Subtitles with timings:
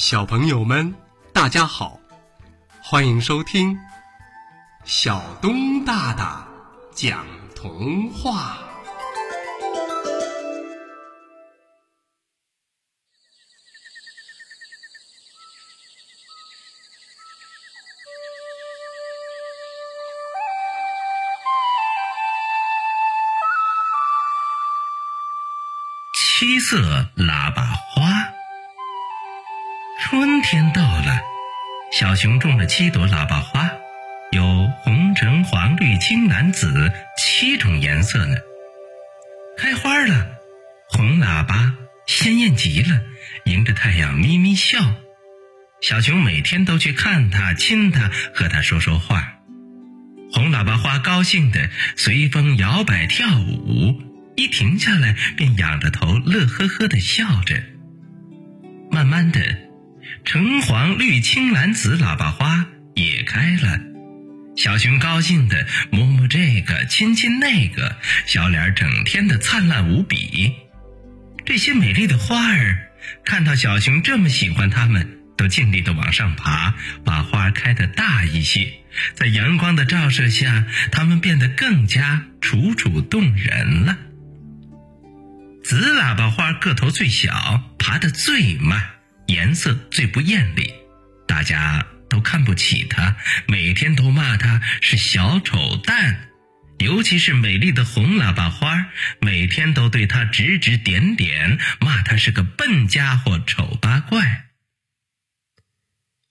[0.00, 0.94] 小朋友们，
[1.30, 2.00] 大家好，
[2.82, 3.78] 欢迎收听
[4.82, 6.48] 小东大大
[6.94, 8.56] 讲童话。
[26.14, 26.78] 七色
[27.18, 28.09] 喇叭花。
[30.02, 31.20] 春天到了，
[31.92, 33.70] 小熊种了七朵喇叭花，
[34.32, 38.34] 有红、橙、黄、绿、青、蓝、紫七种颜色呢。
[39.58, 40.38] 开花了，
[40.88, 41.74] 红喇叭
[42.06, 43.02] 鲜艳极了，
[43.44, 44.78] 迎着太阳咪咪笑。
[45.82, 49.34] 小熊每天都去看它、亲它，和它说说话。
[50.32, 54.00] 红喇叭花高兴的随风摇摆跳舞，
[54.34, 57.62] 一停下来便仰着头乐呵呵的笑着。
[58.90, 59.69] 慢慢的。
[60.24, 63.80] 橙黄绿青蓝紫喇叭花也开了，
[64.56, 67.96] 小熊高兴的摸摸这个，亲亲那个，
[68.26, 70.52] 小脸整天的灿烂无比。
[71.44, 72.90] 这些美丽的花儿
[73.24, 76.74] 看到小熊这么喜欢它们，都尽力的往上爬，
[77.04, 78.72] 把花开得大一些。
[79.14, 83.98] 在阳光的照射下，它们变得更加楚楚动人了。
[85.64, 88.90] 紫喇叭花个头最小，爬得最慢。
[89.30, 90.74] 颜色最不艳丽，
[91.28, 96.26] 大家都看不起它，每天都骂它是小丑蛋。
[96.78, 98.86] 尤其是美丽的红喇叭花，
[99.20, 104.46] 每天都对它指指点点，骂它是个笨家伙、丑八怪。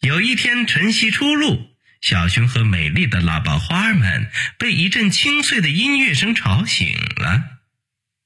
[0.00, 7.44] 有一天晨曦初露，小熊和美丽的喇叭花们被一阵清脆的音乐声吵醒了。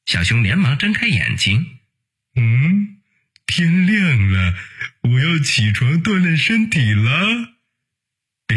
[0.07, 1.67] 小熊连忙睁开眼睛，
[2.37, 3.02] 嗯。
[3.55, 4.55] 天亮了，
[5.03, 7.59] 我要起床锻炼身体了。
[8.47, 8.57] 哎，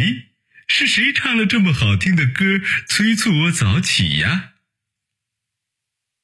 [0.69, 4.51] 是谁唱了这么好听的歌，催促我早起呀？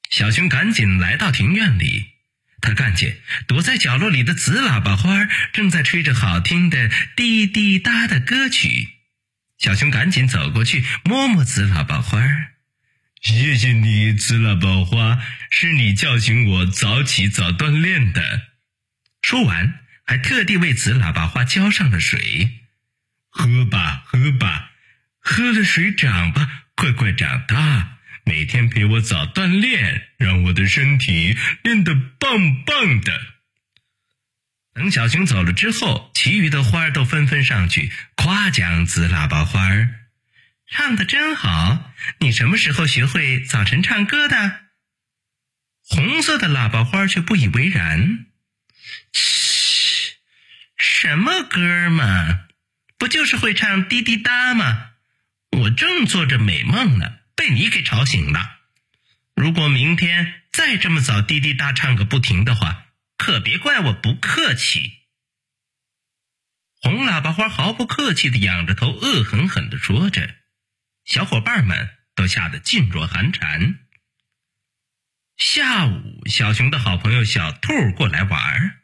[0.08, 2.12] 小熊赶紧来到庭院里，
[2.62, 8.88] 他看见躲在角落里的紫喇叭花正在吹着好听的滴滴答的歌曲。
[9.58, 12.22] 小熊赶紧走过去摸摸紫喇叭花，
[13.20, 18.51] 谢谢你，紫喇叭花，是你叫醒我早起早锻炼的。
[19.32, 22.60] 说完，还特地为紫喇叭花浇上了水。
[23.30, 24.72] 喝吧，喝吧，
[25.20, 27.96] 喝了水长吧，快快长大。
[28.26, 33.18] 每天陪我早锻炼，让我的身体练得棒棒的。
[34.74, 39.88] 等小熊走了之后，其余的花儿都纷纷上去夸奖紫喇叭花儿，
[40.70, 41.90] 唱的真好。
[42.18, 44.60] 你什么时候学会早晨唱歌的？
[45.88, 48.26] 红色的喇叭花却不以为然。
[49.12, 50.14] 嘘，
[50.76, 52.46] 什么歌嘛？
[52.98, 54.90] 不就是会唱滴滴答吗？
[55.50, 58.60] 我正做着美梦呢，被你给吵醒了。
[59.34, 62.86] 如果明天再这么早滴滴答唱个不停的话，
[63.18, 65.00] 可别怪我不客气。
[66.80, 70.36] 红喇叭花毫不客气的仰着头，恶狠狠的说着。
[71.04, 73.78] 小伙伴们都吓得噤若寒蝉。
[75.36, 78.81] 下午，小熊的好朋友小兔过来玩儿。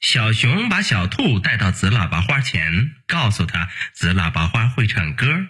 [0.00, 5.48] 小熊把小兔带到紫喇叭花前，告诉他紫喇叭花会唱歌。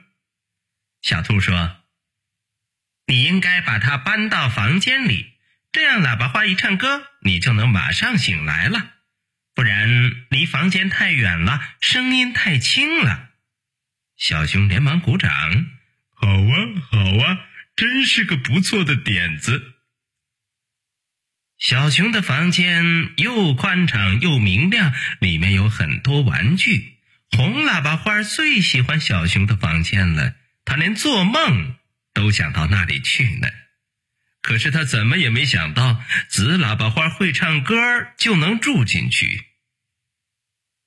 [1.03, 1.77] 小兔说
[3.07, 5.35] ：“你应该把它搬到房间里，
[5.71, 8.95] 这样喇叭花一唱歌，你就能马上醒来了。
[9.55, 13.31] 不然离房间太远了，声音太轻了。”
[14.19, 15.31] 小熊连忙鼓掌
[16.13, 16.57] ：“好啊，
[16.91, 17.47] 好啊，
[17.77, 19.77] 真是个不错的点子。”
[21.61, 26.97] 小熊的房间又宽敞又明亮，里面有很多玩具。
[27.31, 30.35] 红喇叭花最喜欢小熊的房间了，
[30.65, 31.77] 他连做梦
[32.15, 33.49] 都想到那里去呢。
[34.41, 37.77] 可是他怎么也没想到，紫喇叭花会唱歌
[38.17, 39.45] 就能住进去。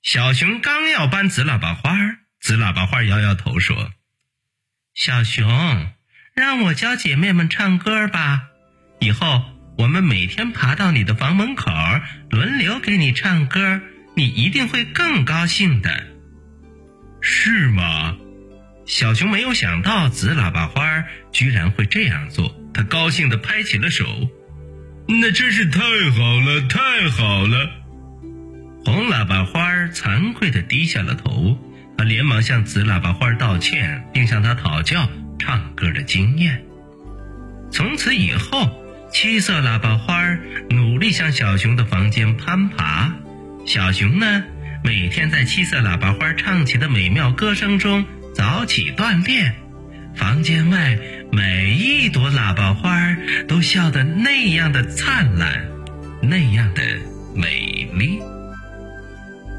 [0.02, 1.96] 小熊刚要搬紫喇叭花，
[2.40, 3.92] 紫喇叭花摇摇头说
[4.92, 5.92] ：“小熊，
[6.34, 8.48] 让我教姐妹们唱歌吧，
[8.98, 9.44] 以后。”
[9.76, 11.70] 我们每天爬到你的房门口，
[12.30, 13.80] 轮流给你唱歌，
[14.14, 15.90] 你一定会更高兴的，
[17.20, 18.16] 是吗？
[18.86, 24.06] 小熊没有想到紫喇叭花居然会这样做，他高兴地拍起了手。
[25.08, 27.70] 那真是太好了，太好了！
[28.84, 31.58] 红喇叭花惭愧地低下了头，
[31.98, 36.64] 他连忙向紫喇叭花道歉，并向他讨教唱歌的经验。
[37.72, 38.83] 从此以后。
[39.14, 40.36] 七色喇叭花
[40.70, 43.12] 努力向小熊的房间攀爬，
[43.64, 44.42] 小熊呢，
[44.82, 49.54] 每天在七色喇叭花唱起的美妙歌声中早起锻炼。
[50.16, 50.98] 房间外
[51.30, 53.16] 每一朵喇叭花
[53.46, 55.64] 都笑得那样的灿烂，
[56.20, 56.82] 那样的
[57.36, 58.18] 美丽。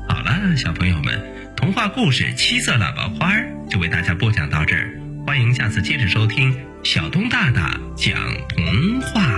[0.09, 1.17] 好了，小朋友们，
[1.55, 3.33] 童话故事《七色喇叭花》
[3.71, 6.53] 就为大家播讲到这儿，欢迎下次接着收听
[6.83, 8.13] 小东大大讲
[8.49, 9.34] 童话。